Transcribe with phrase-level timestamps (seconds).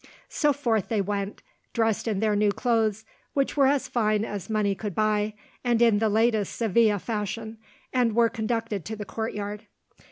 [0.29, 1.43] So forth they went,
[1.73, 3.05] dressed in their new clothes,
[3.35, 7.59] which were as fine as money could buy, and in the latest Seville fashion,
[7.93, 9.67] and were conducted to the courtyard.